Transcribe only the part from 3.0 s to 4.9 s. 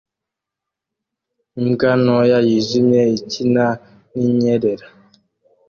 ikina ninyerera